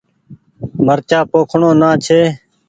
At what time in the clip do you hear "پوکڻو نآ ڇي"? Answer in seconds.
1.31-2.21